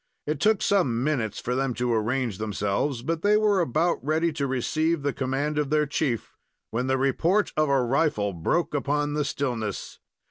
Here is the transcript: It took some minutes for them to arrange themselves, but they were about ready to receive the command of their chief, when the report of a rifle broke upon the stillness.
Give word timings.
It 0.25 0.39
took 0.39 0.63
some 0.63 1.03
minutes 1.03 1.39
for 1.39 1.53
them 1.53 1.75
to 1.75 1.93
arrange 1.93 2.39
themselves, 2.39 3.03
but 3.03 3.21
they 3.21 3.37
were 3.37 3.61
about 3.61 4.03
ready 4.03 4.33
to 4.33 4.47
receive 4.47 5.03
the 5.03 5.13
command 5.13 5.59
of 5.59 5.69
their 5.69 5.85
chief, 5.85 6.35
when 6.71 6.87
the 6.87 6.97
report 6.97 7.53
of 7.55 7.69
a 7.69 7.83
rifle 7.83 8.33
broke 8.33 8.73
upon 8.73 9.13
the 9.13 9.23
stillness. 9.23 9.99